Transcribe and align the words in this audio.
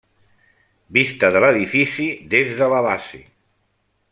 Vista 0.97 1.29
de 1.35 1.43
l'edifici 1.45 2.07
des 2.35 2.57
de 2.63 2.71
la 2.73 2.81
base. 2.89 3.21